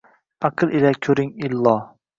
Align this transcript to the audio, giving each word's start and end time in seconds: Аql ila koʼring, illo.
Аql 0.47 0.67
ila 0.77 0.91
koʼring, 1.03 1.31
illo. 1.45 1.75